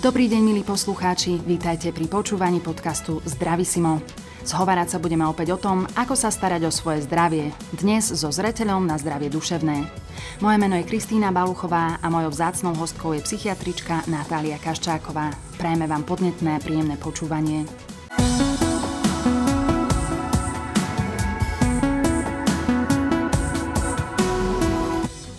[0.00, 4.00] Dobrý deň, milí poslucháči, vítajte pri počúvaní podcastu Zdravisimo.
[4.48, 8.88] Zhovárať sa budeme opäť o tom, ako sa starať o svoje zdravie, dnes so zreteľom
[8.88, 9.84] na zdravie duševné.
[10.40, 15.36] Moje meno je Kristýna Baluchová a mojou vzácnou hostkou je psychiatrička Natália Kaščáková.
[15.60, 17.68] Prajeme vám podnetné príjemné počúvanie.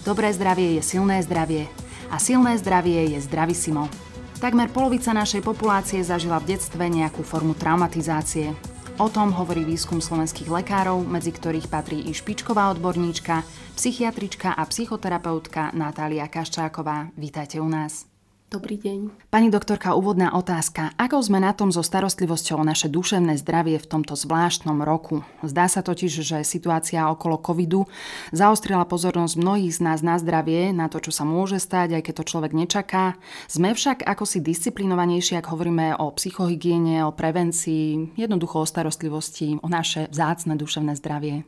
[0.05, 1.66] Dobré zdravie je silné zdravie
[2.14, 4.11] a silné zdravie je zdravisimo.
[4.41, 8.58] Takmer polovica našej populácie zažila v detstve nejakú formu traumatizácie.
[8.98, 13.46] O tom hovorí výskum slovenských lekárov, medzi ktorých patrí i špičková odborníčka,
[13.77, 17.13] psychiatrička a psychoterapeutka Natália Kaščáková.
[17.13, 18.09] Vítajte u nás.
[18.52, 19.32] Dobrý deň.
[19.32, 20.91] Pani doktorka, úvodná otázka.
[21.00, 25.24] Ako sme na tom so starostlivosťou o naše duševné zdravie v tomto zvláštnom roku?
[25.40, 27.88] Zdá sa totiž, že situácia okolo covidu
[28.36, 32.13] zaostrila pozornosť mnohých z nás na zdravie, na to, čo sa môže stať, aj keď
[32.20, 33.16] to človek nečaká.
[33.48, 39.68] Sme však ako si disciplinovanejší, ak hovoríme o psychohygiene, o prevencii, jednoducho o starostlivosti, o
[39.72, 41.48] naše vzácne duševné zdravie.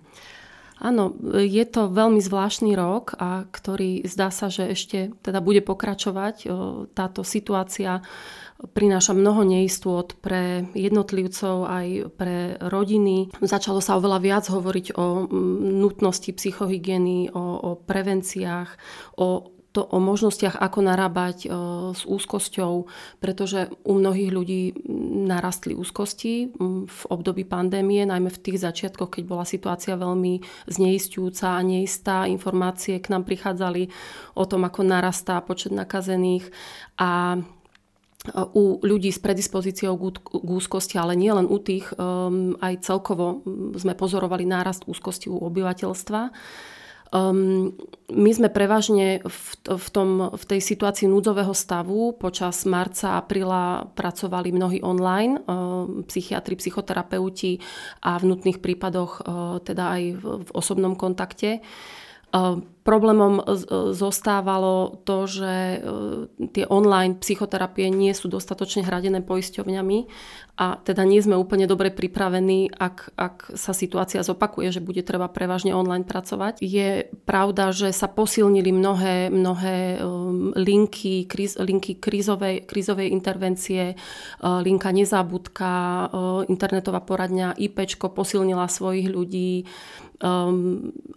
[0.84, 6.52] Áno, je to veľmi zvláštny rok, a ktorý zdá sa, že ešte teda bude pokračovať.
[6.92, 8.04] Táto situácia
[8.72, 11.88] prináša mnoho neistôt pre jednotlivcov aj
[12.20, 13.32] pre rodiny.
[13.40, 15.28] Začalo sa oveľa viac hovoriť o
[15.84, 18.70] nutnosti psychohygieny, o, o prevenciách,
[19.20, 21.48] o to o možnostiach, ako narábať e,
[21.98, 22.86] s úzkosťou,
[23.18, 24.62] pretože u mnohých ľudí
[25.26, 26.54] narastli úzkosti
[26.86, 32.30] v období pandémie, najmä v tých začiatkoch, keď bola situácia veľmi zneistujúca a neistá.
[32.30, 33.90] Informácie k nám prichádzali
[34.38, 36.54] o tom, ako narastá počet nakazených
[37.02, 37.40] a e,
[38.54, 43.42] u ľudí s predispozíciou k úzkosti, ale nie len u tých, um, aj celkovo
[43.74, 46.22] sme pozorovali nárast úzkosti u obyvateľstva.
[47.14, 47.78] Um,
[48.10, 54.50] my sme prevažne v, v, tom, v tej situácii núdzového stavu počas marca apríla pracovali
[54.50, 57.62] mnohí online, um, psychiatri, psychoterapeuti
[58.02, 61.62] a v nutných prípadoch uh, teda aj v, v osobnom kontakte.
[62.34, 63.40] Um, Problémom
[63.96, 65.78] zostávalo to, že e,
[66.52, 70.00] tie online psychoterapie nie sú dostatočne hradené poisťovňami
[70.60, 75.32] a teda nie sme úplne dobre pripravení, ak, ak sa situácia zopakuje, že bude treba
[75.32, 76.60] prevažne online pracovať.
[76.60, 83.96] Je pravda, že sa posilnili mnohé, mnohé um, linky, kríz, linky krízovej, krízovej intervencie,
[84.44, 85.74] linka Nezabudka,
[86.12, 89.66] uh, internetová poradňa IPčko posilnila svojich ľudí,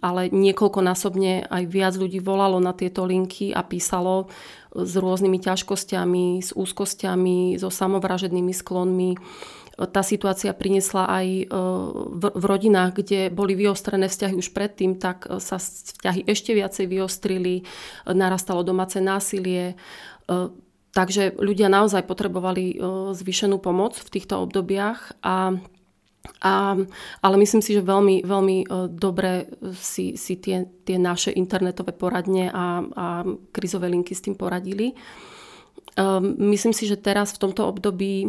[0.02, 4.28] ale niekoľkonásobne aj viac ľudí volalo na tieto linky a písalo
[4.76, 9.16] s rôznymi ťažkosťami, s úzkosťami, so samovražednými sklonmi.
[9.76, 11.44] Tá situácia priniesla aj e,
[12.16, 17.68] v rodinách, kde boli vyostrené vzťahy už predtým, tak sa vzťahy ešte viacej vyostrili,
[18.08, 19.76] narastalo domáce násilie.
[19.76, 20.34] E,
[20.96, 22.76] takže ľudia naozaj potrebovali e,
[23.12, 25.60] zvýšenú pomoc v týchto obdobiach a
[26.40, 26.76] a,
[27.22, 32.50] ale myslím si, že veľmi, veľmi e, dobre si, si tie, tie naše internetové poradne
[32.52, 33.06] a, a
[33.50, 34.92] krizové linky s tým poradili.
[35.96, 38.28] Um, myslím si, že teraz v tomto období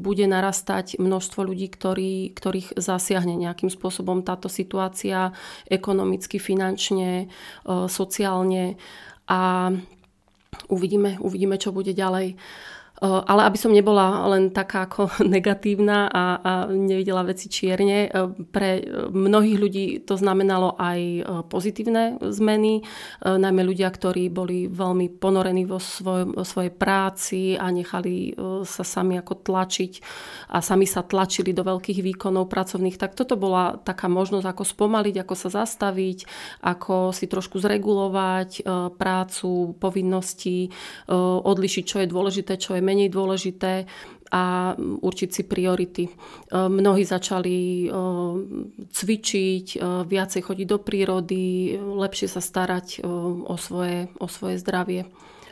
[0.00, 5.36] bude narastať množstvo ľudí, ktorí, ktorých zasiahne nejakým spôsobom táto situácia
[5.68, 7.28] ekonomicky, finančne,
[7.92, 8.80] sociálne
[9.28, 9.68] a
[10.72, 12.40] uvidíme, uvidíme, čo bude ďalej.
[13.02, 18.10] Ale aby som nebola len taká ako negatívna a, a nevidela veci čierne,
[18.50, 18.82] pre
[19.14, 21.00] mnohých ľudí to znamenalo aj
[21.46, 22.82] pozitívne zmeny,
[23.22, 28.34] najmä ľudia, ktorí boli veľmi ponorení vo svoj, svojej práci a nechali
[28.66, 29.92] sa sami ako tlačiť
[30.54, 35.14] a sami sa tlačili do veľkých výkonov pracovných, tak toto bola taká možnosť, ako spomaliť,
[35.22, 36.18] ako sa zastaviť,
[36.66, 38.66] ako si trošku zregulovať
[38.98, 40.72] prácu, povinnosti,
[41.44, 43.84] odlišiť, čo je dôležité, čo je menej dôležité
[44.28, 46.04] a určiť si priority.
[46.08, 46.12] E,
[46.52, 47.90] mnohí začali e,
[48.92, 53.04] cvičiť, e, viacej chodiť do prírody, lepšie sa starať
[53.48, 55.08] o svoje, o svoje zdravie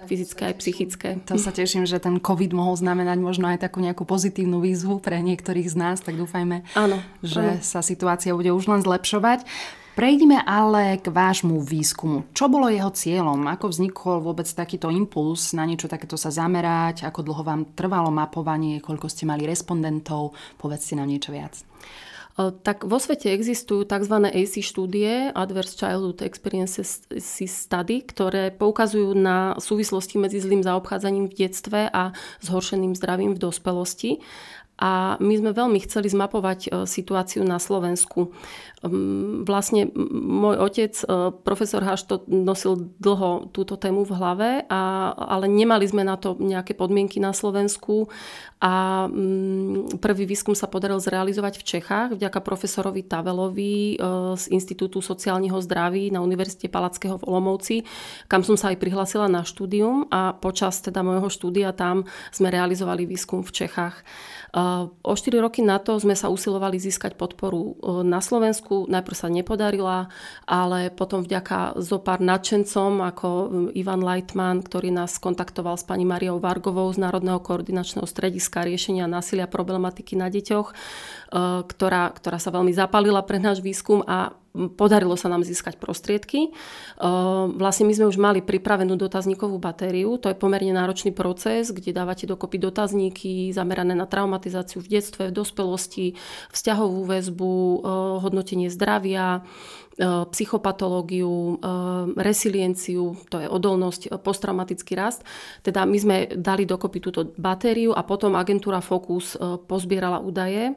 [0.06, 1.08] fyzické aj psychické.
[1.26, 5.19] To sa teším, že ten COVID mohol znamenať možno aj takú nejakú pozitívnu výzvu pre
[5.19, 7.64] niektorých z nás, tak dúfajme, áno, že áno.
[7.64, 9.43] sa situácia bude už len zlepšovať.
[9.96, 12.28] Prejdime ale k vášmu výskumu.
[12.37, 13.48] Čo bolo jeho cieľom?
[13.48, 17.08] Ako vznikol vôbec takýto impuls na niečo takéto sa zamerať?
[17.08, 18.84] Ako dlho vám trvalo mapovanie?
[18.84, 20.37] Koľko ste mali respondentov?
[20.60, 21.64] Povedzte nám niečo viac.
[22.37, 24.20] Tak vo svete existujú tzv.
[24.28, 27.00] AC štúdie, Adverse Childhood Experiences
[27.32, 32.12] Study, ktoré poukazujú na súvislosti medzi zlým zaobchádzaním v detstve a
[32.44, 34.20] zhoršeným zdravím v dospelosti.
[34.76, 38.28] A my sme veľmi chceli zmapovať situáciu na Slovensku.
[39.49, 40.93] Vlastne môj otec,
[41.43, 46.37] profesor Haš, to nosil dlho túto tému v hlave, a, ale nemali sme na to
[46.37, 48.12] nejaké podmienky na Slovensku
[48.61, 49.05] a
[50.00, 53.96] prvý výskum sa podaril zrealizovať v Čechách vďaka profesorovi Tavelovi
[54.37, 57.76] z Institútu sociálneho zdraví na Univerzite Palackého v Olomouci,
[58.28, 63.08] kam som sa aj prihlásila na štúdium a počas teda môjho štúdia tam sme realizovali
[63.08, 64.05] výskum v Čechách.
[65.02, 68.90] O 4 roky na to sme sa usilovali získať podporu na Slovensku.
[68.90, 70.08] Najprv sa nepodarila,
[70.48, 73.28] ale potom vďaka zo pár nadšencom ako
[73.76, 79.50] Ivan Leitman, ktorý nás kontaktoval s pani Mariou Vargovou z Národného koordinačného strediska riešenia násilia
[79.50, 80.68] problematiky na deťoch,
[81.66, 84.32] ktorá, ktorá sa veľmi zapalila pre náš výskum a
[84.75, 86.50] podarilo sa nám získať prostriedky.
[87.56, 92.25] Vlastne my sme už mali pripravenú dotazníkovú batériu, to je pomerne náročný proces, kde dávate
[92.25, 96.06] dokopy dotazníky zamerané na traumatizáciu v detstve, v dospelosti,
[96.50, 97.55] vzťahovú väzbu,
[98.25, 99.44] hodnotenie zdravia,
[99.86, 101.69] E, psychopatológiu, e,
[102.20, 105.25] resilienciu, to je odolnosť, e, posttraumatický rast.
[105.64, 110.76] Teda my sme dali dokopy túto batériu a potom agentúra Focus pozbierala údaje.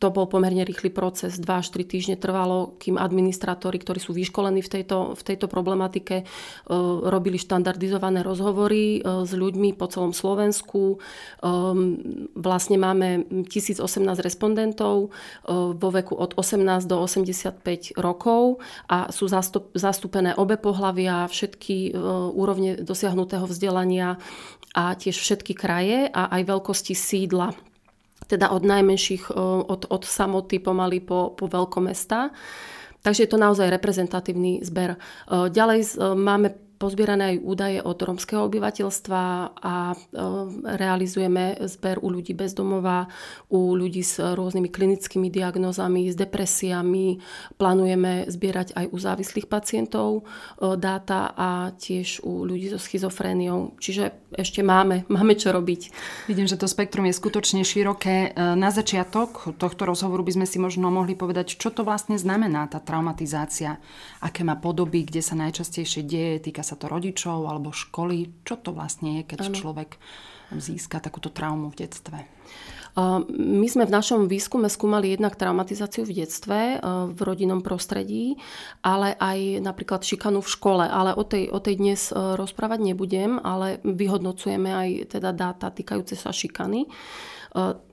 [0.00, 4.60] To bol pomerne rýchly proces, 2 až 3 týždne trvalo, kým administratóri, ktorí sú vyškolení
[4.60, 6.26] v tejto, v tejto problematike,
[7.04, 10.98] robili štandardizované rozhovory s ľuďmi po celom Slovensku.
[12.34, 13.80] Vlastne máme 1018
[14.20, 15.14] respondentov
[15.48, 19.28] vo veku od 18 do 80 65 rokov a sú
[19.76, 22.00] zastúpené obe pohlavia, všetky e,
[22.32, 24.16] úrovne dosiahnutého vzdelania
[24.72, 27.52] a tiež všetky kraje a aj veľkosti sídla
[28.24, 29.36] teda od najmenších, e,
[29.68, 32.32] od, od samoty pomaly po, po veľkomesta.
[33.04, 34.96] Takže je to naozaj reprezentatívny zber.
[34.96, 34.98] E,
[35.52, 39.22] ďalej máme pozbierané aj údaje od romského obyvateľstva
[39.56, 39.96] a e,
[40.76, 43.08] realizujeme zber u ľudí bez domova,
[43.48, 47.24] u ľudí s rôznymi klinickými diagnózami, s depresiami.
[47.56, 50.22] Plánujeme zbierať aj u závislých pacientov e,
[50.76, 53.80] dáta a tiež u ľudí so schizofréniou.
[53.80, 55.88] Čiže ešte máme, máme čo robiť.
[56.28, 58.36] Vidím, že to spektrum je skutočne široké.
[58.36, 62.68] E, na začiatok tohto rozhovoru by sme si možno mohli povedať, čo to vlastne znamená
[62.68, 63.80] tá traumatizácia,
[64.20, 68.44] aké má podoby, kde sa najčastejšie deje, týka sa to rodičov alebo školy.
[68.46, 69.56] Čo to vlastne je, keď ano.
[69.56, 69.90] človek
[70.54, 72.18] získa takúto traumu v detstve?
[73.26, 76.78] My sme v našom výskume skúmali jednak traumatizáciu v detstve,
[77.10, 78.38] v rodinnom prostredí,
[78.86, 80.86] ale aj napríklad šikanu v škole.
[80.86, 86.30] Ale o tej, o tej dnes rozprávať nebudem, ale vyhodnocujeme aj teda dáta týkajúce sa
[86.30, 86.86] šikany.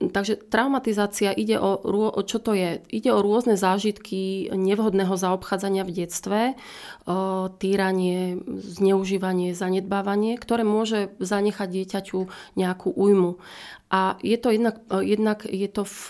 [0.02, 1.78] Takže traumatizácia ide o,
[2.26, 2.82] čo to je?
[2.90, 6.40] Ide o rôzne zážitky nevhodného zaobchádzania v detstve,
[7.62, 12.20] týranie, zneužívanie, zanedbávanie, ktoré môže zanechať dieťaťu
[12.58, 13.38] nejakú újmu.
[13.92, 16.04] A je to jednak, jednak je to v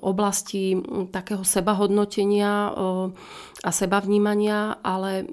[0.00, 0.80] oblasti
[1.12, 2.72] takého sebahodnotenia
[3.60, 5.28] a sebavnímania, ale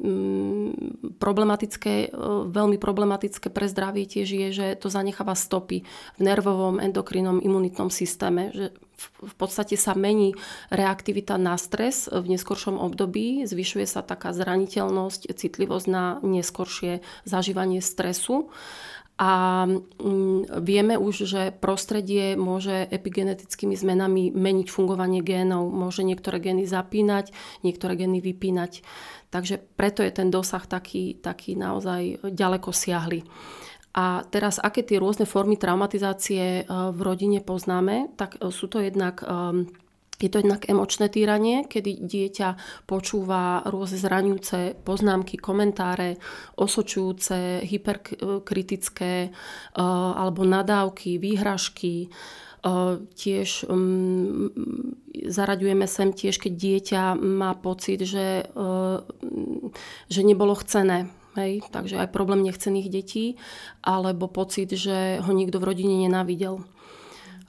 [1.16, 2.12] problematické,
[2.52, 5.88] veľmi problematické pre zdravie tiež je, že to zanecháva stopy
[6.20, 8.76] v nervovom, endokrinnom, imunitnom systéme, že
[9.24, 10.36] v podstate sa mení
[10.74, 18.52] reaktivita na stres v neskoršom období, zvyšuje sa taká zraniteľnosť, citlivosť na neskoršie zažívanie stresu.
[19.18, 25.74] A mm, vieme už, že prostredie môže epigenetickými zmenami meniť fungovanie génov.
[25.74, 27.34] Môže niektoré gény zapínať,
[27.66, 28.86] niektoré gény vypínať.
[29.34, 33.26] Takže preto je ten dosah taký, taký naozaj ďaleko siahly.
[33.98, 38.78] A teraz, aké tie rôzne formy traumatizácie e, v rodine poznáme, tak e, sú to
[38.78, 39.66] jednak e,
[40.18, 42.50] je to jednak emočné týranie, kedy dieťa
[42.90, 46.18] počúva rôzne zraňujúce poznámky, komentáre,
[46.58, 49.30] osočujúce, hyperkritické
[49.78, 52.10] alebo nadávky, výhražky.
[53.14, 54.50] Tiež um,
[55.14, 58.50] zaraďujeme sem tiež, keď dieťa má pocit, že,
[60.10, 61.08] že nebolo chcené
[61.38, 63.38] Hej, takže aj problém nechcených detí,
[63.86, 66.66] alebo pocit, že ho nikto v rodine nenávidel.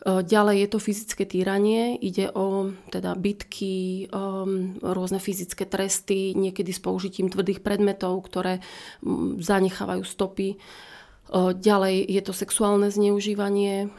[0.04, 6.70] E, ďalej je to fyzické týranie, ide o teda bitky, um, rôzne fyzické tresty, niekedy
[6.70, 8.62] s použitím tvrdých predmetov, ktoré
[9.02, 10.58] um, zanechávajú stopy.
[11.60, 13.92] Ďalej je to sexuálne zneužívanie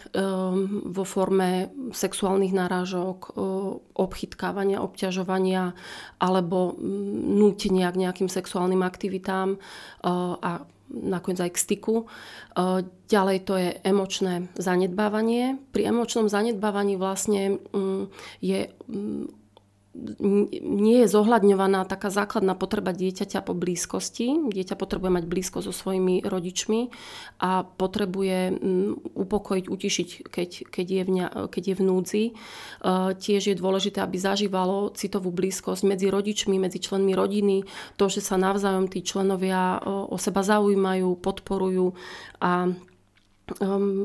[0.82, 3.38] vo forme sexuálnych náražok,
[3.94, 5.78] obchytkávania, obťažovania
[6.18, 6.74] alebo
[7.30, 9.62] nútenia k nejakým sexuálnym aktivitám
[10.42, 11.96] a nakoniec aj k styku.
[13.10, 15.62] Ďalej to je emočné zanedbávanie.
[15.70, 17.62] Pri emočnom zanedbávaní vlastne
[18.42, 18.60] je
[20.64, 24.50] nie je zohľadňovaná taká základná potreba dieťaťa po blízkosti.
[24.50, 26.90] Dieťa potrebuje mať blízko so svojimi rodičmi
[27.44, 28.58] a potrebuje
[29.14, 31.14] upokojiť, utišiť, keď, keď, je, v,
[31.52, 32.26] keď je v núdzi.
[33.20, 37.68] Tiež je dôležité, aby zažívalo citovú blízkosť medzi rodičmi, medzi členmi rodiny,
[38.00, 41.94] to, že sa navzájom tí členovia o seba zaujímajú, podporujú
[42.40, 42.72] a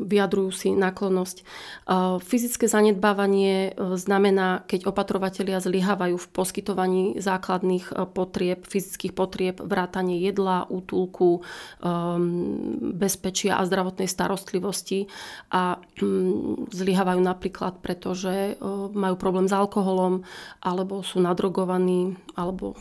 [0.09, 1.37] vyjadrujú si náklonnosť.
[1.85, 9.61] Uh, fyzické zanedbávanie uh, znamená, keď opatrovatelia zlyhávajú v poskytovaní základných uh, potrieb, fyzických potrieb,
[9.61, 11.45] vrátanie jedla, útulku,
[11.85, 15.07] um, bezpečia a zdravotnej starostlivosti
[15.53, 18.57] a um, zlyhávajú napríklad, pretože
[18.93, 20.25] majú problém s alkoholom,
[20.61, 22.79] alebo sú nadrogovaní, alebo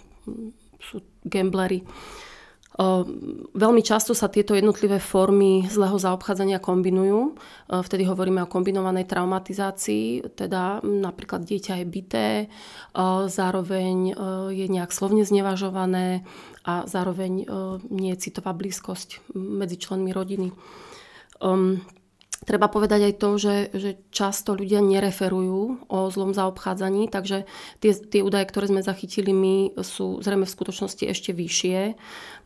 [0.80, 1.84] sú gamblery.
[3.54, 7.38] Veľmi často sa tieto jednotlivé formy zlého zaobchádzania kombinujú.
[7.70, 12.30] Vtedy hovoríme o kombinovanej traumatizácii, teda napríklad dieťa je bité,
[13.30, 14.18] zároveň
[14.58, 16.26] je nejak slovne znevažované
[16.66, 17.46] a zároveň
[17.94, 20.50] nie je citová blízkosť medzi členmi rodiny.
[22.44, 27.48] Treba povedať aj to, že, že často ľudia nereferujú o zlom zaobchádzaní, takže
[27.80, 31.96] tie, tie údaje, ktoré sme zachytili my, sú zrejme v skutočnosti ešte vyššie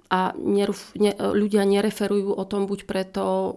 [0.08, 3.50] a neruf, ne, ľudia nereferujú o tom buď preto, e,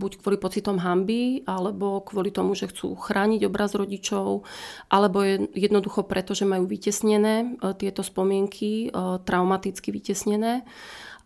[0.00, 4.48] buď kvôli pocitom hamby, alebo kvôli tomu, že chcú chrániť obraz rodičov,
[4.88, 10.64] alebo je jednoducho preto, že majú vytesnené e, tieto spomienky, e, traumaticky vytesnené.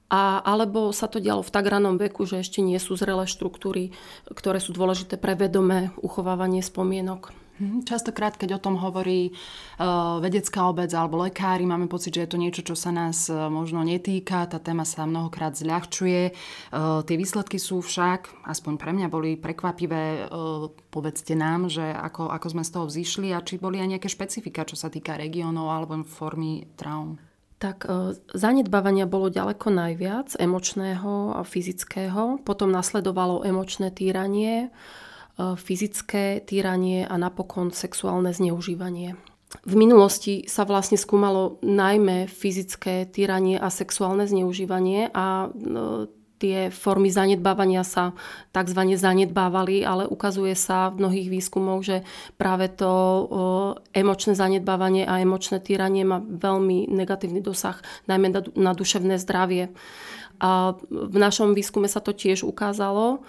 [0.09, 3.93] A, alebo sa to dialo v tak ranom veku, že ešte nie sú zrelé štruktúry,
[4.33, 7.48] ktoré sú dôležité pre vedomé uchovávanie spomienok.
[7.59, 12.31] Mhm, častokrát, keď o tom hovorí uh, vedecká obec alebo lekári, máme pocit, že je
[12.31, 14.47] to niečo, čo sa nás uh, možno netýka.
[14.47, 16.31] Tá téma sa mnohokrát zľahčuje.
[16.71, 20.31] Uh, tie výsledky sú však, aspoň pre mňa, boli prekvapivé.
[20.95, 24.63] Povedzte nám, že ako, ako sme z toho vzýšli a či boli aj nejaké špecifika,
[24.63, 27.19] čo sa týka regiónov alebo formy traum.
[27.59, 27.91] Tak
[28.39, 32.39] zanedbávania bolo ďaleko najviac, emočného a fyzického.
[32.47, 35.08] Potom nasledovalo emočné týranie, E,
[35.39, 39.15] fyzické týranie a napokon sexuálne zneužívanie.
[39.65, 47.09] V minulosti sa vlastne skúmalo najmä fyzické týranie a sexuálne zneužívanie a e, tie formy
[47.09, 48.13] zanedbávania sa
[48.53, 48.81] tzv.
[48.93, 52.05] zanedbávali, ale ukazuje sa v mnohých výskumoch, že
[52.37, 53.25] práve to e,
[54.05, 59.73] emočné zanedbávanie a emočné týranie má veľmi negatívny dosah, najmä na duševné zdravie.
[60.39, 63.27] A v našom výskume sa to tiež ukázalo.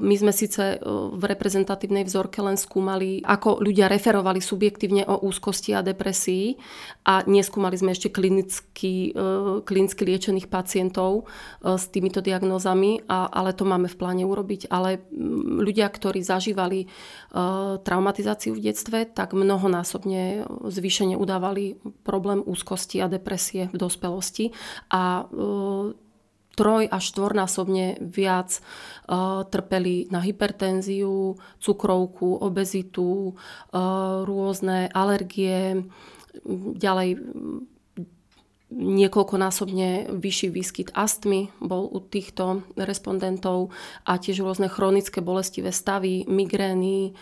[0.00, 5.84] My sme síce v reprezentatívnej vzorke len skúmali, ako ľudia referovali subjektívne o úzkosti a
[5.84, 6.56] depresii
[7.04, 9.12] a neskúmali sme ešte klinicky,
[9.68, 11.28] klinicky liečených pacientov
[11.60, 14.72] s týmito diagnózami, ale to máme v pláne urobiť.
[14.72, 15.04] Ale
[15.60, 16.88] ľudia, ktorí zažívali
[17.84, 21.76] traumatizáciu v detstve, tak mnohonásobne zvýšene udávali
[22.08, 24.56] problém úzkosti a depresie v dospelosti.
[24.88, 25.28] A
[26.58, 35.86] troj až štvornásobne viac uh, trpeli na hypertenziu, cukrovku, obezitu, uh, rôzne alergie,
[36.78, 37.22] ďalej
[38.68, 43.72] niekoľkonásobne vyšší výskyt astmy bol u týchto respondentov
[44.04, 47.16] a tiež rôzne chronické bolestivé stavy, migrény,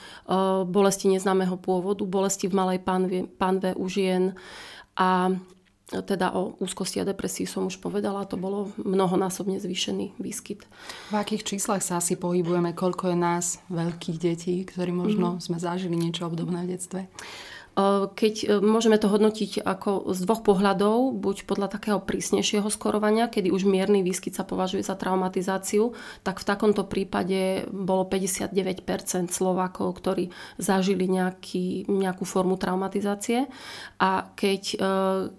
[0.67, 4.35] bolesti neznámeho pôvodu, bolesti v malej panve, panve u žien
[4.99, 5.39] a
[5.87, 10.67] teda o úzkosti a depresii som už povedala, to bolo mnohonásobne zvýšený výskyt.
[11.11, 12.75] V akých číslach sa asi pohybujeme?
[12.75, 15.47] Koľko je nás, veľkých detí, ktorí možno mm-hmm.
[15.47, 17.01] sme zažili niečo obdobné v detstve?
[18.17, 23.53] Keď e, môžeme to hodnotiť ako z dvoch pohľadov, buď podľa takého prísnejšieho skorovania, kedy
[23.53, 25.93] už mierny výskyt sa považuje za traumatizáciu,
[26.25, 28.57] tak v takomto prípade bolo 59%
[29.29, 33.45] Slovákov, ktorí zažili nejaký, nejakú formu traumatizácie.
[34.01, 34.89] A keď, e,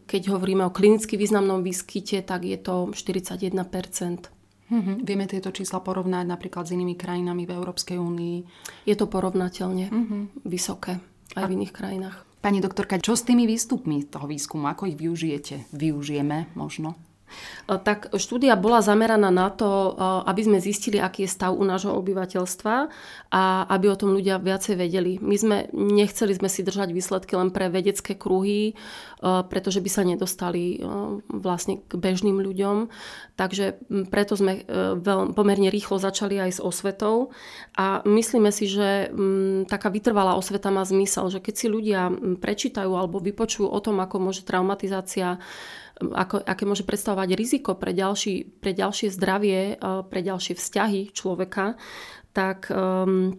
[0.06, 4.30] keď hovoríme o klinicky významnom výskyte, tak je to 41%.
[4.70, 4.96] Mm-hmm.
[5.02, 8.38] Vieme tieto čísla porovnať napríklad s inými krajinami v Európskej únii?
[8.86, 10.22] Je to porovnateľne mm-hmm.
[10.46, 11.02] vysoké
[11.34, 12.27] aj v iných krajinách.
[12.38, 14.70] Pani doktorka, čo s tými výstupmi toho výskumu?
[14.70, 15.74] Ako ich využijete?
[15.74, 16.94] Využijeme možno?
[17.68, 22.76] Tak štúdia bola zameraná na to, aby sme zistili, aký je stav u nášho obyvateľstva
[23.32, 25.20] a aby o tom ľudia viacej vedeli.
[25.20, 28.80] My sme nechceli sme si držať výsledky len pre vedecké kruhy,
[29.22, 30.80] pretože by sa nedostali
[31.28, 32.88] vlastne k bežným ľuďom.
[33.38, 34.98] Takže preto sme e,
[35.34, 37.30] pomerne rýchlo začali aj s osvetou
[37.78, 39.14] a myslíme si, že
[39.70, 42.10] taká vytrvalá osveta má zmysel, že keď si ľudia
[42.42, 45.38] prečítajú alebo vypočujú o tom, ako môže traumatizácia
[45.98, 51.78] ako, aké môže predstavovať riziko pre, ďalší, pre ďalšie zdravie, eh, pre ďalšie vzťahy človeka,
[52.38, 53.34] tak um,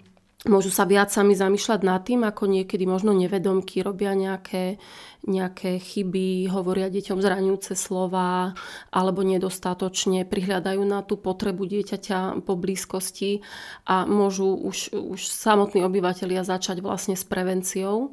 [0.47, 4.79] môžu sa viac sami zamýšľať nad tým, ako niekedy možno nevedomky robia nejaké,
[5.27, 8.55] nejaké chyby, hovoria deťom zraňujúce slova
[8.95, 13.43] alebo nedostatočne prihľadajú na tú potrebu dieťaťa po blízkosti
[13.87, 18.11] a môžu už, už samotní obyvateľia začať vlastne s prevenciou.
[18.11, 18.13] Um,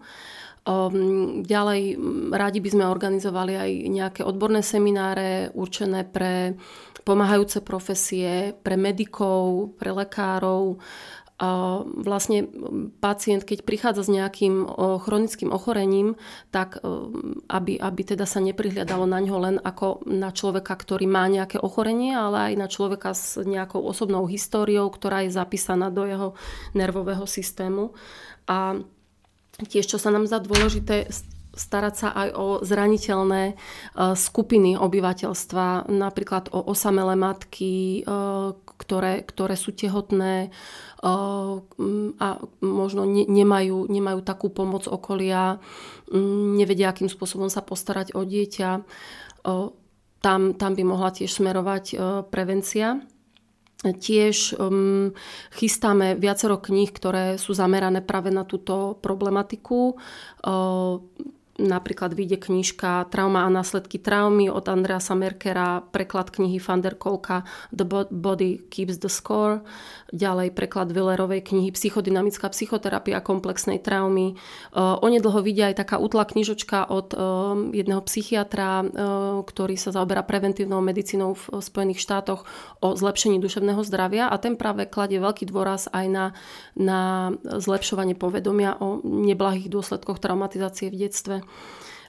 [1.46, 1.82] ďalej
[2.34, 6.58] rádi by sme organizovali aj nejaké odborné semináre určené pre
[7.06, 10.82] pomáhajúce profesie, pre medikov, pre lekárov,
[11.36, 12.48] a vlastne
[13.04, 14.72] pacient, keď prichádza s nejakým
[15.04, 16.16] chronickým ochorením,
[16.48, 16.80] tak
[17.52, 22.16] aby, aby teda sa neprihľadalo na ňo len ako na človeka, ktorý má nejaké ochorenie,
[22.16, 26.40] ale aj na človeka s nejakou osobnou históriou, ktorá je zapísaná do jeho
[26.72, 27.92] nervového systému.
[28.48, 28.80] A
[29.64, 31.08] tiež, čo sa nám zdá dôležité,
[31.56, 33.56] starať sa aj o zraniteľné
[33.96, 38.04] skupiny obyvateľstva, napríklad o osamelé matky,
[38.76, 40.52] ktoré, ktoré sú tehotné,
[42.20, 42.28] a
[42.60, 45.64] možno nemajú, nemajú takú pomoc okolia,
[46.60, 48.70] nevedia, akým spôsobom sa postarať o dieťa.
[50.20, 51.96] Tam, tam by mohla tiež smerovať
[52.28, 53.00] prevencia.
[53.94, 55.14] Tiež um,
[55.54, 59.94] chystáme viacero kníh, ktoré sú zamerané práve na túto problematiku.
[60.42, 61.04] Uh,
[61.56, 67.48] Napríklad vyjde knižka Trauma a následky traumy od Andreasa Merkera, preklad knihy van der Kolka
[67.72, 69.64] The Body Keeps the Score,
[70.12, 74.36] ďalej preklad Villerovej knihy Psychodynamická psychoterapia komplexnej traumy.
[74.76, 77.16] Onedlho vyjde aj taká útla knižočka od
[77.72, 78.84] jedného psychiatra,
[79.48, 82.44] ktorý sa zaoberá preventívnou medicínou v Spojených štátoch
[82.84, 86.26] o zlepšení duševného zdravia a ten práve kladie veľký dôraz aj na,
[86.76, 91.45] na zlepšovanie povedomia o neblahých dôsledkoch traumatizácie v detstve.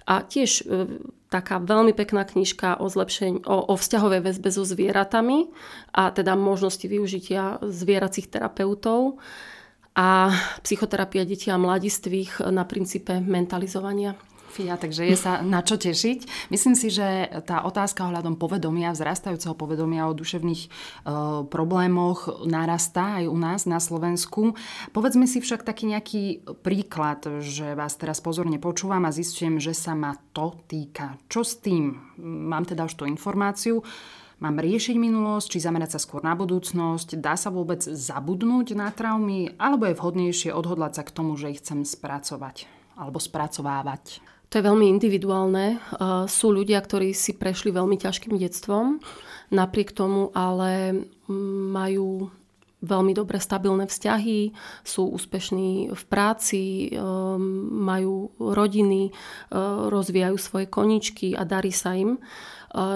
[0.07, 0.87] A tiež e,
[1.29, 5.51] taká veľmi pekná knižka o, zlepšení, o, o vzťahovej väzbe so zvieratami
[5.91, 9.19] a teda možnosti využitia zvieracích terapeutov
[9.97, 10.31] a
[10.63, 14.15] psychoterapia detí a mladistvých na princípe mentalizovania.
[14.57, 16.49] Fia, takže je sa na čo tešiť.
[16.49, 20.69] Myslím si, že tá otázka ohľadom povedomia, vzrastajúceho povedomia o duševných e,
[21.53, 24.57] problémoch narastá aj u nás na Slovensku.
[24.97, 26.23] Povedzme si však taký nejaký
[26.65, 31.21] príklad, že vás teraz pozorne počúvam a zistujem, že sa ma to týka.
[31.29, 32.17] Čo s tým?
[32.25, 33.85] Mám teda už tú informáciu.
[34.41, 37.21] Mám riešiť minulosť, či zamerať sa skôr na budúcnosť?
[37.21, 39.53] Dá sa vôbec zabudnúť na traumy?
[39.61, 44.36] Alebo je vhodnejšie odhodlať sa k tomu, že ich chcem spracovať alebo spracovávať?
[44.57, 45.77] To je veľmi individuálne.
[46.33, 49.05] Sú ľudia, ktorí si prešli veľmi ťažkým detstvom,
[49.53, 51.05] napriek tomu ale
[51.77, 52.33] majú
[52.81, 57.37] veľmi dobre stabilné vzťahy, sú úspešní v práci, um,
[57.85, 62.17] majú rodiny, uh, rozvíjajú svoje koničky a darí sa im.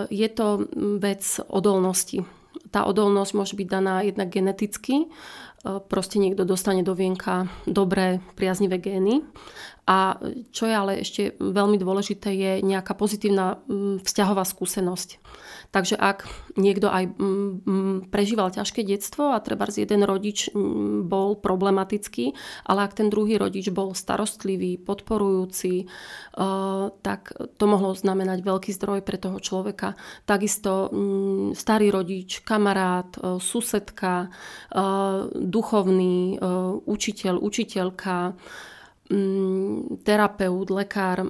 [0.08, 0.64] Je to
[0.96, 2.24] vec odolnosti.
[2.72, 5.12] Tá odolnosť môže byť daná jednak geneticky,
[5.62, 9.20] proste niekto dostane do vienka dobré, priaznivé gény
[9.90, 10.22] a
[10.54, 13.58] čo je ale ešte veľmi dôležité, je nejaká pozitívna
[14.06, 15.18] vzťahová skúsenosť.
[15.74, 17.14] Takže ak niekto aj
[18.10, 20.50] prežíval ťažké detstvo a treba jeden rodič
[21.06, 22.34] bol problematický,
[22.66, 29.02] ale ak ten druhý rodič bol starostlivý, podporujúci, eh, tak to mohlo znamenať veľký zdroj
[29.02, 29.98] pre toho človeka.
[30.26, 30.90] Takisto
[31.54, 34.30] starý rodič, kamarát, eh, susedka,
[35.50, 36.38] duchovný,
[36.86, 38.38] učiteľ, učiteľka,
[40.06, 41.26] terapeut, lekár,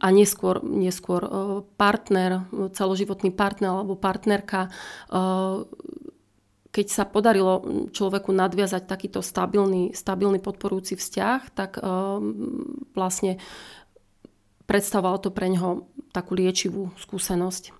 [0.00, 1.30] a neskôr, neskôr e,
[1.76, 4.70] partner, celoživotný partner alebo partnerka, e,
[6.70, 11.80] keď sa podarilo človeku nadviazať takýto stabilný, stabilný podporujúci vzťah, tak e,
[12.96, 13.36] vlastne
[14.64, 15.84] predstavovalo to pre neho
[16.16, 17.76] takú liečivú skúsenosť.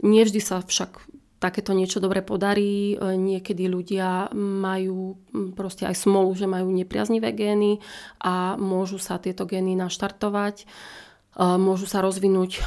[0.00, 1.13] Nevždy sa však
[1.44, 2.96] takéto niečo dobre podarí.
[2.96, 5.20] Niekedy ľudia majú
[5.52, 7.84] proste aj smolu, že majú nepriaznivé gény
[8.24, 10.64] a môžu sa tieto gény naštartovať.
[11.34, 12.60] Môžu sa rozvinúť e,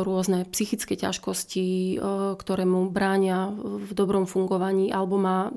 [0.00, 1.96] rôzne psychické ťažkosti, e,
[2.40, 5.52] ktoré mu bránia v dobrom fungovaní, alebo má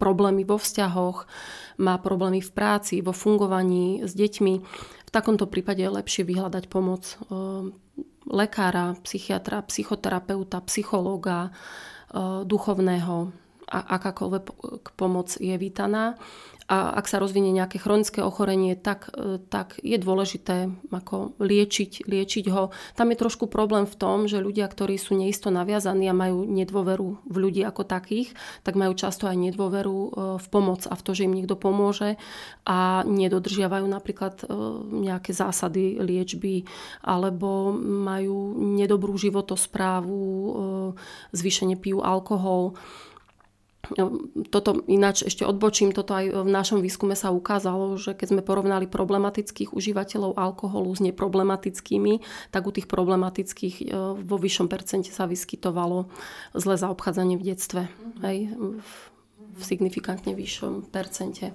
[0.00, 1.28] problémy vo vzťahoch,
[1.76, 4.54] má problémy v práci, vo fungovaní s deťmi.
[5.04, 7.14] V takomto prípade je lepšie vyhľadať pomoc e,
[8.32, 11.52] lekára, psychiatra, psychoterapeuta, psychológa,
[12.44, 13.32] duchovného
[13.66, 14.42] a akákoľvek
[14.94, 16.14] pomoc je vítaná
[16.66, 22.46] a ak sa rozvinie nejaké chronické ochorenie, tak, e, tak je dôležité ako liečiť, liečiť
[22.50, 22.74] ho.
[22.98, 27.22] Tam je trošku problém v tom, že ľudia, ktorí sú neisto naviazaní a majú nedôveru
[27.22, 28.34] v ľudí ako takých,
[28.66, 30.08] tak majú často aj nedôveru e,
[30.42, 32.18] v pomoc a v to, že im niekto pomôže
[32.66, 34.46] a nedodržiavajú napríklad e,
[35.06, 36.66] nejaké zásady liečby
[37.06, 40.18] alebo majú nedobrú životosprávu,
[41.30, 42.74] zvýšenie pijú alkohol
[44.50, 48.90] toto ináč ešte odbočím, toto aj v našom výskume sa ukázalo, že keď sme porovnali
[48.90, 53.84] problematických užívateľov alkoholu s neproblematickými, tak u tých problematických e,
[54.22, 56.10] vo vyššom percente sa vyskytovalo
[56.56, 57.82] zlé zaobchádzanie v detstve.
[57.86, 58.22] Mm-hmm.
[58.24, 58.90] Hej, v,
[59.56, 61.54] v signifikantne vyššom percente.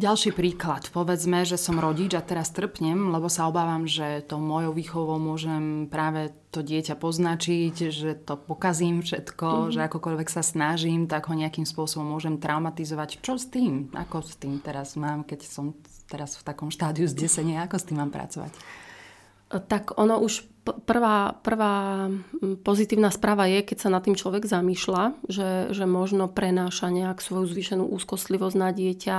[0.00, 0.88] Ďalší príklad.
[0.96, 5.92] Povedzme, že som rodič a teraz trpnem, lebo sa obávam, že to mojou výchovou môžem
[5.92, 9.72] práve to dieťa poznačiť, že to pokazím všetko, mm-hmm.
[9.76, 13.20] že akokoľvek sa snažím, tak ho nejakým spôsobom môžem traumatizovať.
[13.20, 13.92] Čo s tým?
[13.92, 15.76] Ako s tým teraz mám, keď som
[16.08, 17.68] teraz v takom štádiu zdesenia?
[17.68, 18.56] Ako s tým mám pracovať?
[19.52, 20.48] Tak ono už
[20.88, 22.08] prvá, prvá
[22.64, 27.52] pozitívna správa je, keď sa nad tým človek zamýšľa, že, že možno prenáša nejak svoju
[27.52, 29.18] zvýšenú úzkostlivosť na dieťa,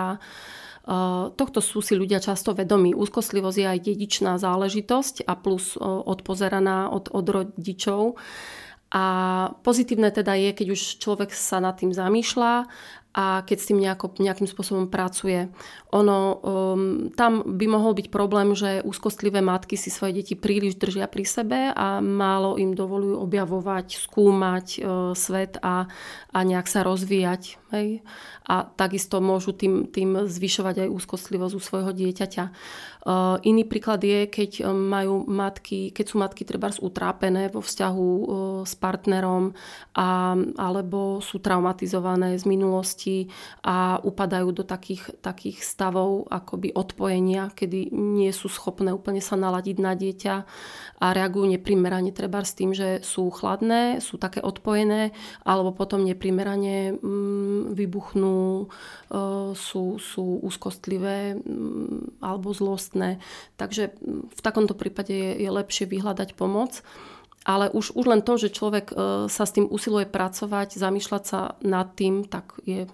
[1.40, 2.92] Tohto sú si ľudia často vedomí.
[2.92, 8.20] Úzkostlivosť je aj dedičná záležitosť a plus odpozeraná od, od rodičov.
[8.92, 9.06] A
[9.64, 12.68] pozitívne teda je, keď už človek sa nad tým zamýšľa
[13.12, 15.52] a keď s tým nejako, nejakým spôsobom pracuje.
[15.92, 21.12] Ono, um, tam by mohol byť problém, že úzkostlivé matky si svoje deti príliš držia
[21.12, 25.92] pri sebe a málo im dovolujú objavovať, skúmať uh, svet a,
[26.32, 27.60] a nejak sa rozvíjať.
[27.76, 28.00] Hej?
[28.48, 32.46] A takisto môžu tým, tým zvyšovať aj úzkostlivosť u svojho dieťaťa.
[33.02, 38.08] Uh, iný príklad je, keď um, majú matky, keď sú matky treba utrápené vo vzťahu
[38.08, 38.26] uh,
[38.64, 39.52] s partnerom
[39.98, 43.01] a, alebo sú traumatizované z minulosti
[43.66, 49.78] a upadajú do takých, takých stavov akoby odpojenia, kedy nie sú schopné úplne sa naladiť
[49.80, 50.36] na dieťa
[51.02, 55.16] a reagujú neprimerane treba s tým, že sú chladné, sú také odpojené
[55.48, 63.20] alebo potom neprimerane mm, vybuchnú, uh, sú, sú úzkostlivé mm, alebo zlost bolestné.
[63.58, 63.94] Takže
[64.36, 66.84] v takomto prípade je, je lepšie vyhľadať pomoc.
[67.42, 71.58] Ale už, už len to, že človek e, sa s tým usiluje pracovať, zamýšľať sa
[71.66, 72.86] nad tým, tak je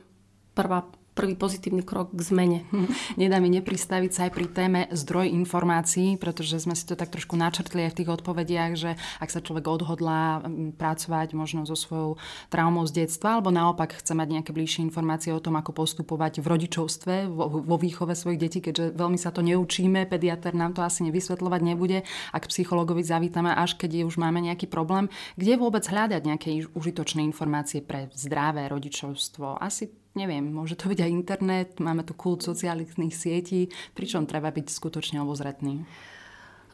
[0.55, 2.59] prvá prvý pozitívny krok k zmene.
[3.21, 7.33] Nedá mi nepristaviť sa aj pri téme zdroj informácií, pretože sme si to tak trošku
[7.33, 10.45] načrtli aj v tých odpovediach, že ak sa človek odhodlá
[10.77, 12.21] pracovať možno so svojou
[12.53, 16.47] traumou z detstva, alebo naopak chce mať nejaké bližšie informácie o tom, ako postupovať v
[16.47, 21.01] rodičovstve, vo, vo výchove svojich detí, keďže veľmi sa to neučíme, pediatr nám to asi
[21.09, 25.09] nevysvetľovať nebude, ak psychologovi zavítame až keď už máme nejaký problém.
[25.33, 29.57] Kde vôbec hľadať nejaké užitočné informácie pre zdravé rodičovstvo?
[29.57, 34.65] Asi neviem, môže to byť aj internet, máme tu kult sociálnych sietí, pričom treba byť
[34.73, 35.85] skutočne obozretný.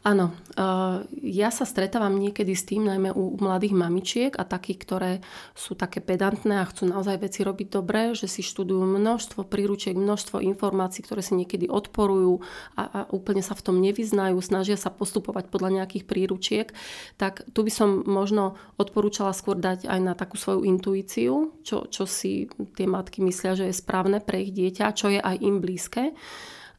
[0.04, 5.12] Áno, eh, ja sa stretávam niekedy s tým, najmä u mladých mamičiek a takých, ktoré
[5.56, 10.44] sú také pedantné a chcú naozaj veci robiť dobre, že si študujú množstvo príručiek, množstvo
[10.44, 12.44] informácií, ktoré si niekedy odporujú
[12.76, 16.68] a, a úplne sa v tom nevyznajú, snažia sa postupovať podľa nejakých príručiek,
[17.16, 22.04] tak tu by som možno odporúčala skôr dať aj na takú svoju intuíciu, čo, čo
[22.04, 26.12] si tie matky myslia, že je správne pre ich dieťa, čo je aj im blízke.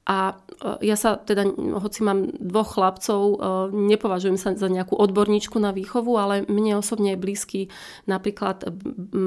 [0.05, 1.49] A e, ja sa teda,
[1.81, 3.37] hoci mám dvoch chlapcov, e,
[3.73, 7.61] nepovažujem sa za nejakú odborníčku na výchovu, ale mne osobne je blízky
[8.05, 8.69] napríklad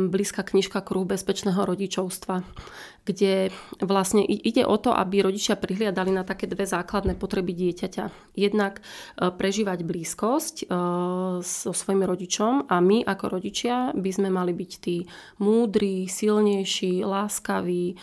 [0.08, 2.46] blízka knižka Kruh bezpečného rodičovstva,
[3.02, 3.50] kde
[3.82, 8.38] vlastne ide o to, aby rodičia prihliadali na také dve základné potreby dieťaťa.
[8.38, 8.82] Jednak e,
[9.34, 10.70] prežívať blízkosť
[11.42, 15.02] so svojim rodičom a my ako rodičia by sme mali byť tí
[15.42, 17.98] múdri, silnejší, láskaví,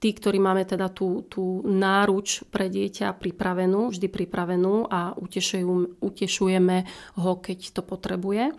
[0.00, 5.12] tí, ktorí máme teda tú, tú náruč pre dieťa pripravenú, vždy pripravenú a
[6.00, 6.78] utešujeme
[7.20, 8.56] ho, keď to potrebuje.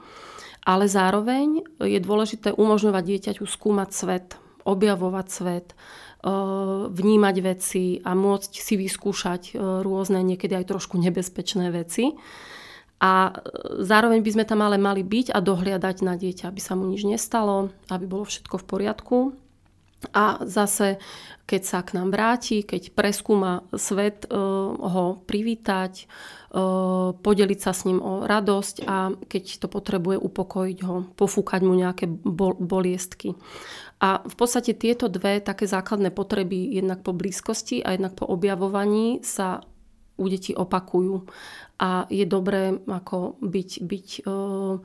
[0.61, 4.27] Ale zároveň je dôležité umožňovať dieťaťu skúmať svet,
[4.61, 5.75] objavovať svet, e,
[6.93, 12.13] vnímať veci a môcť si vyskúšať e, rôzne, niekedy aj trošku nebezpečné veci.
[13.01, 16.77] A e, zároveň by sme tam ale mali byť a dohliadať na dieťa, aby sa
[16.77, 19.17] mu nič nestalo, aby bolo všetko v poriadku.
[20.09, 20.97] A zase,
[21.45, 26.07] keď sa k nám vráti, keď preskúma svet, eh, ho privítať, eh,
[27.13, 32.09] podeliť sa s ním o radosť a keď to potrebuje, upokojiť ho, pofúkať mu nejaké
[32.57, 33.37] boliestky.
[34.01, 39.21] A v podstate tieto dve také základné potreby, jednak po blízkosti a jednak po objavovaní
[39.21, 39.61] sa
[40.17, 41.29] u detí opakujú.
[41.77, 44.81] A je dobré ako byť, byť uh,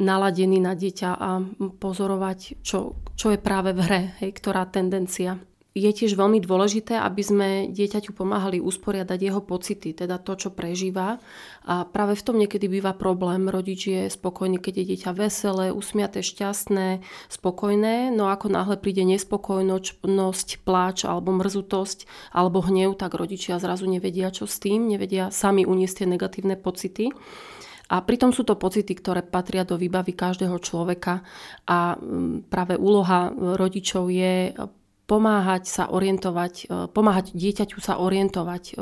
[0.00, 1.30] naladený na dieťa a
[1.76, 5.36] pozorovať, čo, čo je práve v hre, hej, ktorá tendencia.
[5.70, 11.22] Je tiež veľmi dôležité, aby sme dieťaťu pomáhali usporiadať jeho pocity, teda to, čo prežíva.
[11.62, 13.46] A práve v tom niekedy býva problém.
[13.46, 20.66] Rodič je spokojný, keď je dieťa veselé, usmiaté, šťastné, spokojné, no ako náhle príde nespokojnosť,
[20.66, 22.02] pláč alebo mrzutosť
[22.34, 27.14] alebo hnev, tak rodičia zrazu nevedia, čo s tým, nevedia sami uniesť tie negatívne pocity.
[27.90, 31.26] A pritom sú to pocity, ktoré patria do výbavy každého človeka
[31.66, 31.98] a
[32.46, 34.54] práve úloha rodičov je
[35.10, 38.72] pomáhať sa orientovať, e, pomáhať dieťaťu sa orientovať e,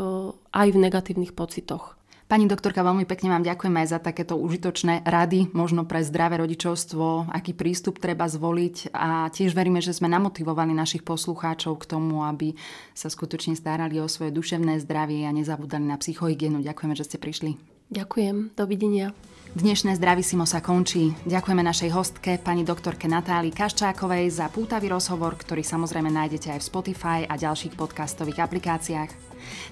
[0.53, 1.97] aj v negatívnych pocitoch.
[2.29, 7.33] Pani doktorka, veľmi pekne vám ďakujem aj za takéto užitočné rady, možno pre zdravé rodičovstvo,
[7.33, 12.53] aký prístup treba zvoliť a tiež veríme, že sme namotivovali našich poslucháčov k tomu, aby
[12.93, 16.61] sa skutočne starali o svoje duševné zdravie a nezabudali na psychohygienu.
[16.61, 17.78] Ďakujeme, že ste prišli.
[17.89, 19.17] Ďakujem, dovidenia.
[19.57, 21.17] Dnešné Zdravisimo sa končí.
[21.25, 26.69] Ďakujeme našej hostke, pani doktorke Natálii Kaščákovej za pútavý rozhovor, ktorý samozrejme nájdete aj v
[26.69, 29.11] Spotify a ďalších podcastových aplikáciách.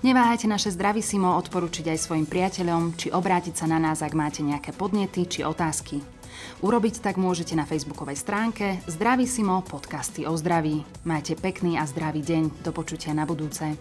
[0.00, 4.72] Neváhajte naše Zdravisimo odporučiť aj svojim priateľom, či obrátiť sa na nás, ak máte nejaké
[4.72, 6.00] podnety či otázky.
[6.64, 10.88] Urobiť tak môžete na facebookovej stránke Zdravisimo podcasty o zdraví.
[11.04, 12.64] Majte pekný a zdravý deň.
[12.64, 13.76] Do počutia na budúce.